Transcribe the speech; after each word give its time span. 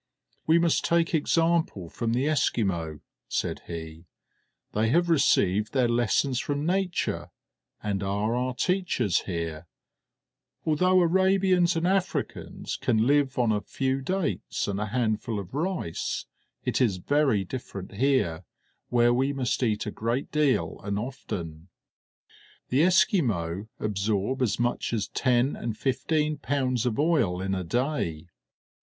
"We 0.47 0.57
must 0.57 0.83
take 0.83 1.13
example 1.13 1.87
from 1.87 2.13
the 2.13 2.27
Esquimaux," 2.27 3.01
said 3.27 3.61
he; 3.67 4.05
"they 4.73 4.89
have 4.89 5.11
received 5.11 5.73
their 5.73 5.87
lessons 5.87 6.39
from 6.39 6.65
nature, 6.65 7.29
and 7.83 8.01
are 8.01 8.33
our 8.33 8.55
teachers 8.55 9.19
here; 9.27 9.67
although 10.65 11.01
Arabians 11.01 11.75
and 11.75 11.85
Africans 11.87 12.77
can 12.77 13.05
live 13.05 13.37
on 13.37 13.51
a 13.51 13.61
few 13.61 14.01
dates 14.01 14.67
and 14.67 14.79
a 14.79 14.87
handful 14.87 15.37
of 15.39 15.53
rice, 15.53 16.25
it 16.65 16.81
is 16.81 16.97
very 16.97 17.43
different 17.43 17.91
here, 17.91 18.43
where 18.89 19.13
we 19.13 19.31
must 19.31 19.61
eat 19.61 19.85
a 19.85 19.91
great 19.91 20.31
deal 20.31 20.79
and 20.83 20.97
often. 20.97 21.67
The 22.69 22.81
Esquimaux 22.81 23.67
absorb 23.79 24.41
as 24.41 24.59
much 24.59 24.93
as 24.93 25.09
ten 25.09 25.55
and 25.55 25.77
fifteen 25.77 26.37
pounds 26.37 26.87
of 26.87 26.97
oil 26.97 27.39
in 27.39 27.53
a 27.53 27.63
day. 27.63 28.25